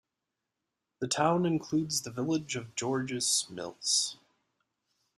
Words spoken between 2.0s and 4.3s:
the village of Georges Mills.